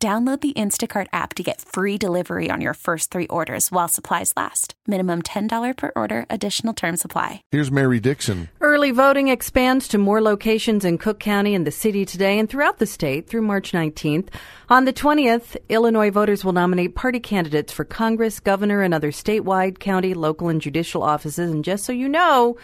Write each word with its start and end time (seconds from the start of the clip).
Download 0.00 0.40
the 0.40 0.52
Instacart 0.52 1.08
app 1.12 1.34
to 1.34 1.42
get 1.42 1.60
free 1.60 1.98
delivery 1.98 2.52
on 2.52 2.60
your 2.60 2.74
first 2.74 3.10
three 3.10 3.26
orders 3.26 3.72
while 3.72 3.88
supplies 3.88 4.32
last. 4.36 4.74
Minimum 4.86 5.22
$10 5.22 5.76
per 5.76 5.90
order, 5.96 6.24
additional 6.30 6.72
term 6.72 6.96
supply. 6.96 7.42
Here's 7.50 7.72
Mary 7.72 7.98
Dixon. 7.98 8.48
Early 8.60 8.92
voting 8.92 9.26
expands 9.26 9.88
to 9.88 9.98
more 9.98 10.22
locations 10.22 10.84
in 10.84 10.98
Cook 10.98 11.18
County 11.18 11.52
and 11.52 11.66
the 11.66 11.72
city 11.72 12.06
today 12.06 12.38
and 12.38 12.48
throughout 12.48 12.78
the 12.78 12.86
state 12.86 13.28
through 13.28 13.42
March 13.42 13.72
19th. 13.72 14.28
On 14.68 14.84
the 14.84 14.92
20th, 14.92 15.56
Illinois 15.68 16.10
voters 16.10 16.44
will 16.44 16.52
nominate 16.52 16.94
party 16.94 17.18
candidates 17.18 17.72
for 17.72 17.84
Congress, 17.84 18.38
governor, 18.38 18.82
and 18.82 18.94
other 18.94 19.10
statewide, 19.10 19.80
county, 19.80 20.14
local, 20.14 20.48
and 20.48 20.60
judicial 20.60 21.02
offices. 21.02 21.50
And 21.50 21.64
just 21.64 21.84
so 21.84 21.92
you 21.92 22.08
know, 22.08 22.56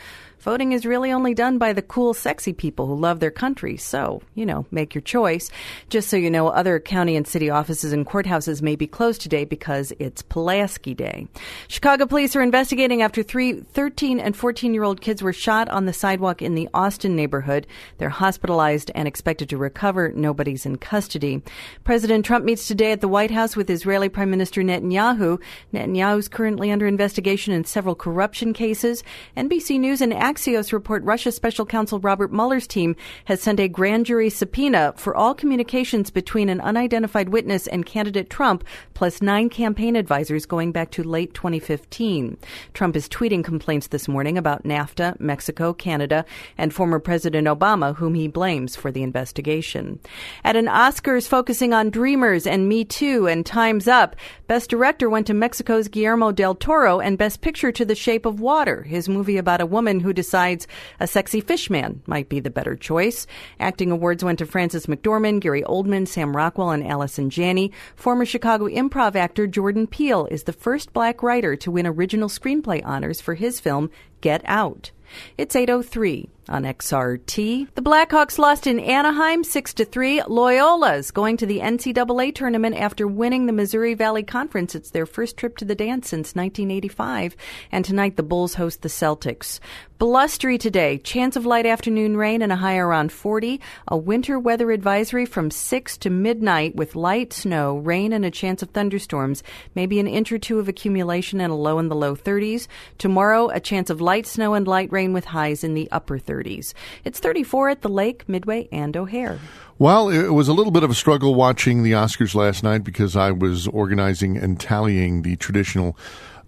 Voting 0.44 0.72
is 0.72 0.84
really 0.84 1.10
only 1.10 1.32
done 1.32 1.56
by 1.56 1.72
the 1.72 1.80
cool, 1.80 2.12
sexy 2.12 2.52
people 2.52 2.86
who 2.86 2.94
love 2.94 3.18
their 3.18 3.30
country. 3.30 3.78
So, 3.78 4.20
you 4.34 4.44
know, 4.44 4.66
make 4.70 4.94
your 4.94 5.00
choice. 5.00 5.50
Just 5.88 6.10
so 6.10 6.18
you 6.18 6.30
know, 6.30 6.48
other 6.48 6.78
county 6.78 7.16
and 7.16 7.26
city 7.26 7.48
offices 7.48 7.94
and 7.94 8.06
courthouses 8.06 8.60
may 8.60 8.76
be 8.76 8.86
closed 8.86 9.22
today 9.22 9.46
because 9.46 9.94
it's 9.98 10.20
Pulaski 10.20 10.92
Day. 10.92 11.28
Chicago 11.68 12.04
police 12.04 12.36
are 12.36 12.42
investigating 12.42 13.01
after 13.01 13.23
three 13.23 13.54
13 13.54 14.20
and 14.20 14.36
14 14.36 14.74
year 14.74 14.84
old 14.84 15.01
kids 15.01 15.23
were 15.23 15.32
shot 15.32 15.70
on 15.70 15.86
the 15.86 15.95
sidewalk 15.95 16.42
in 16.42 16.54
the 16.54 16.68
Austin 16.74 17.16
neighborhood. 17.16 17.66
They're 17.96 18.10
hospitalized 18.10 18.90
and 18.95 19.08
expected 19.08 19.48
to 19.48 19.56
recover. 19.56 20.12
Nobody's 20.14 20.66
in 20.66 20.76
custody. 20.76 21.42
President 21.84 22.26
Trump 22.26 22.45
meets 22.45 22.68
today 22.68 22.92
at 22.92 23.01
the 23.01 23.08
White 23.08 23.30
House 23.30 23.56
with 23.56 23.70
Israeli 23.70 24.10
Prime 24.10 24.30
Minister 24.30 24.60
Netanyahu. 24.60 25.40
Netanyahu 25.73 26.18
is 26.18 26.29
currently 26.29 26.70
under 26.70 26.86
investigation 26.86 27.54
in 27.54 27.64
several 27.64 27.95
corruption 27.95 28.52
cases. 28.52 29.02
NBC 29.38 29.80
News 29.80 30.02
and 30.02 30.12
Axios 30.35 30.73
report 30.73 31.04
Russia 31.04 31.30
Special 31.30 31.65
Counsel 31.65 32.01
Robert 32.01 32.32
Mueller's 32.32 32.66
team 32.66 32.96
has 33.27 33.40
sent 33.40 33.60
a 33.60 33.68
grand 33.68 34.04
jury 34.04 34.29
subpoena 34.29 34.93
for 34.96 35.15
all 35.15 35.32
communications 35.32 36.10
between 36.10 36.49
an 36.49 36.60
unidentified 36.60 37.29
witness 37.29 37.68
and 37.68 37.87
candidate 37.87 38.30
Trump, 38.30 38.65
plus 38.95 39.23
nine 39.23 39.49
campaign 39.49 39.95
advisors 39.95 40.45
going 40.45 40.73
back 40.73 40.91
to 40.91 41.04
late 41.04 41.35
2015. 41.35 42.37
Trump 42.73 42.96
is 42.96 43.09
tweeting 43.09 43.45
complaints 43.45 43.87
this 43.88 44.09
morning 44.09 44.37
about 44.37 44.65
NAFTA, 44.65 45.21
Mexico, 45.21 45.73
Canada, 45.73 46.24
and 46.59 46.74
former 46.74 46.98
President 46.98 47.46
Obama, 47.46 47.95
whom 47.95 48.15
he 48.15 48.26
blames 48.26 48.74
for 48.74 48.91
the 48.91 49.04
investigation. 49.04 50.01
At 50.43 50.57
an 50.57 50.66
Oscars 50.66 51.29
focusing 51.29 51.73
on 51.73 51.91
Dreamers 51.91 52.45
and 52.45 52.69
Me 52.69 52.85
Too 52.85 53.29
and 53.29 53.46
Time's 53.46 53.87
Up, 53.87 54.16
Best 54.48 54.69
Director 54.69 55.09
went 55.09 55.29
to 55.29 55.35
Mexico's 55.35 55.87
Guillermo 55.87 56.32
del 56.32 56.57
Toro 56.57 56.98
and 56.98 57.19
Best 57.19 57.41
Picture 57.41 57.71
to 57.71 57.85
The 57.85 57.95
Shape 57.95 58.26
of 58.26 58.41
Water, 58.41 58.82
his 58.82 59.09
movie 59.09 59.37
about 59.37 59.60
a 59.60 59.66
woman 59.66 60.01
who 60.01 60.13
decides 60.15 60.66
a 61.01 61.07
sexy 61.07 61.40
fish 61.40 61.68
man 61.68 62.02
might 62.07 62.29
be 62.29 62.40
the 62.40 62.51
better 62.51 62.76
choice. 62.76 63.26
Acting 63.60 63.90
awards 63.90 64.25
went 64.25 64.38
to 64.38 64.47
Frances 64.47 64.87
McDormand, 64.87 65.41
Gary 65.41 65.62
Oldman, 65.62 66.09
Sam 66.09 66.34
Rockwell, 66.34 66.70
and 66.70 66.87
Allison 66.87 67.28
Janney. 67.28 67.72
Former 67.97 68.25
Chicago 68.25 68.69
improv 68.69 69.16
actor 69.16 69.47
Jordan 69.47 69.87
Peele 69.87 70.26
is 70.26 70.44
the 70.44 70.53
first 70.53 70.92
black 70.92 71.22
writer 71.22 71.56
to 71.56 71.70
win 71.70 71.87
original 71.87 72.28
screenplay 72.28 72.81
honors 72.84 73.20
for 73.20 73.34
his 73.34 73.60
film 73.60 73.91
Get 74.25 74.41
Out. 74.47 74.91
It's 75.36 75.54
803 75.54 76.30
on 76.48 76.64
XRT. 76.64 77.74
The 77.74 77.82
Blackhawks 77.82 78.38
lost 78.38 78.66
in 78.66 78.78
Anaheim 78.80 79.44
6 79.44 79.74
to 79.74 79.84
3. 79.84 80.20
Loyola's 80.20 81.10
going 81.10 81.36
to 81.38 81.46
the 81.46 81.60
NCAA 81.60 82.34
tournament 82.34 82.76
after 82.76 83.06
winning 83.06 83.46
the 83.46 83.52
Missouri 83.52 83.94
Valley 83.94 84.22
Conference. 84.22 84.74
It's 84.74 84.90
their 84.90 85.06
first 85.06 85.36
trip 85.36 85.56
to 85.58 85.64
the 85.64 85.74
dance 85.74 86.08
since 86.08 86.34
1985. 86.34 87.36
And 87.72 87.84
tonight 87.84 88.16
the 88.16 88.22
Bulls 88.22 88.54
host 88.54 88.82
the 88.82 88.88
Celtics. 88.88 89.60
Blustery 89.98 90.58
today. 90.58 90.98
Chance 90.98 91.36
of 91.36 91.46
light 91.46 91.64
afternoon 91.64 92.16
rain 92.16 92.42
and 92.42 92.52
a 92.52 92.56
high 92.56 92.76
around 92.76 93.10
40. 93.10 93.60
A 93.88 93.96
winter 93.96 94.38
weather 94.38 94.70
advisory 94.70 95.24
from 95.24 95.50
6 95.50 95.96
to 95.98 96.10
midnight 96.10 96.76
with 96.76 96.96
light 96.96 97.32
snow, 97.32 97.78
rain, 97.78 98.12
and 98.12 98.24
a 98.24 98.30
chance 98.30 98.62
of 98.62 98.70
thunderstorms. 98.70 99.42
Maybe 99.74 99.98
an 99.98 100.06
inch 100.06 100.30
or 100.30 100.38
two 100.38 100.58
of 100.58 100.68
accumulation 100.68 101.40
and 101.40 101.52
a 101.52 101.56
low 101.56 101.78
in 101.78 101.88
the 101.88 101.96
low 101.96 102.14
30s. 102.16 102.66
Tomorrow, 102.98 103.48
a 103.48 103.60
chance 103.60 103.88
of 103.88 104.02
light 104.02 104.13
snow 104.22 104.54
and 104.54 104.66
light 104.66 104.91
rain 104.92 105.12
with 105.12 105.25
highs 105.25 105.64
in 105.64 105.75
the 105.75 105.88
upper 105.91 106.19
30s. 106.19 106.72
It's 107.04 107.20
34 107.20 107.70
at 107.70 107.82
the 107.82 107.88
lake, 107.88 108.28
Midway, 108.28 108.69
and 108.70 108.97
O'Hare. 108.97 109.38
Well, 109.78 110.08
it 110.08 110.28
was 110.28 110.48
a 110.48 110.52
little 110.52 110.70
bit 110.70 110.84
of 110.84 110.91
a 110.91 110.94
struggle 110.94 111.34
watching 111.34 111.82
the 111.82 111.92
Oscars 111.92 112.34
last 112.34 112.62
night 112.62 112.84
because 112.84 113.16
I 113.16 113.32
was 113.32 113.66
organizing 113.69 114.36
and 114.36 114.60
tallying 114.60 115.22
the 115.22 115.36
traditional 115.36 115.98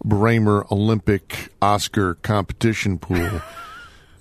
Brehmer 0.05 0.71
Olympic 0.71 1.53
Oscar 1.61 2.15
competition 2.15 2.99
pool. 2.99 3.43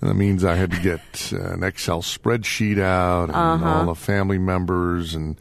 That 0.00 0.14
means 0.14 0.44
I 0.44 0.54
had 0.56 0.70
to 0.72 0.80
get 0.80 1.32
an 1.32 1.62
Excel 1.64 2.02
spreadsheet 2.02 2.80
out 2.80 3.24
and 3.24 3.34
Uh-huh. 3.36 3.66
all 3.80 3.86
the 3.86 3.94
family 3.94 4.38
members, 4.38 5.14
and 5.14 5.36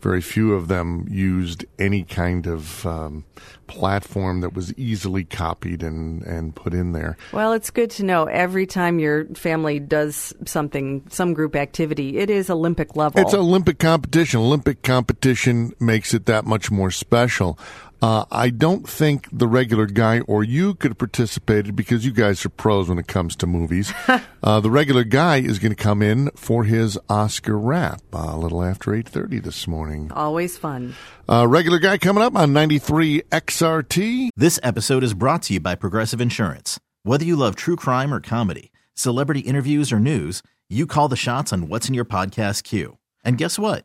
very 0.00 0.20
few 0.20 0.54
of 0.54 0.68
them 0.68 1.06
used 1.10 1.64
any 1.78 2.04
kind 2.04 2.46
of 2.46 2.86
um, 2.86 3.24
platform 3.66 4.40
that 4.40 4.54
was 4.54 4.72
easily 4.78 5.24
copied 5.24 5.82
and, 5.82 6.22
and 6.22 6.54
put 6.54 6.72
in 6.72 6.92
there. 6.92 7.16
Well, 7.32 7.52
it's 7.52 7.70
good 7.70 7.90
to 7.92 8.04
know 8.04 8.24
every 8.26 8.64
time 8.64 8.98
your 8.98 9.26
family 9.34 9.80
does 9.80 10.32
something, 10.46 11.04
some 11.10 11.34
group 11.34 11.56
activity, 11.56 12.18
it 12.18 12.30
is 12.30 12.48
Olympic 12.48 12.96
level. 12.96 13.20
It's 13.20 13.34
Olympic 13.34 13.78
competition. 13.78 14.40
Olympic 14.40 14.82
competition 14.82 15.72
makes 15.80 16.14
it 16.14 16.26
that 16.26 16.44
much 16.44 16.70
more 16.70 16.90
special. 16.90 17.58
Uh, 18.00 18.24
I 18.30 18.50
don't 18.50 18.88
think 18.88 19.28
the 19.32 19.48
regular 19.48 19.86
guy 19.86 20.20
or 20.20 20.44
you 20.44 20.74
could 20.74 20.92
have 20.92 20.98
participated 20.98 21.74
because 21.74 22.04
you 22.04 22.12
guys 22.12 22.44
are 22.46 22.50
pros 22.50 22.88
when 22.88 22.98
it 22.98 23.08
comes 23.08 23.34
to 23.36 23.46
movies. 23.46 23.92
uh, 24.42 24.60
the 24.60 24.70
regular 24.70 25.04
guy 25.04 25.38
is 25.38 25.58
going 25.58 25.74
to 25.74 25.82
come 25.82 26.02
in 26.02 26.30
for 26.36 26.64
his 26.64 26.98
Oscar 27.08 27.58
wrap 27.58 28.00
uh, 28.12 28.30
a 28.30 28.38
little 28.38 28.62
after 28.62 28.94
eight 28.94 29.08
thirty 29.08 29.38
this 29.40 29.66
morning. 29.66 30.12
Always 30.12 30.56
fun. 30.56 30.94
Uh, 31.28 31.46
regular 31.48 31.78
guy 31.78 31.98
coming 31.98 32.22
up 32.22 32.36
on 32.36 32.52
ninety 32.52 32.78
three 32.78 33.22
XRT. 33.32 34.30
This 34.36 34.60
episode 34.62 35.02
is 35.02 35.14
brought 35.14 35.42
to 35.42 35.54
you 35.54 35.60
by 35.60 35.74
Progressive 35.74 36.20
Insurance. 36.20 36.78
Whether 37.02 37.24
you 37.24 37.36
love 37.36 37.56
true 37.56 37.76
crime 37.76 38.12
or 38.14 38.20
comedy, 38.20 38.70
celebrity 38.94 39.40
interviews 39.40 39.92
or 39.92 39.98
news, 39.98 40.42
you 40.68 40.86
call 40.86 41.08
the 41.08 41.16
shots 41.16 41.52
on 41.52 41.68
what's 41.68 41.88
in 41.88 41.94
your 41.94 42.04
podcast 42.04 42.62
queue. 42.64 42.98
And 43.24 43.38
guess 43.38 43.58
what? 43.58 43.84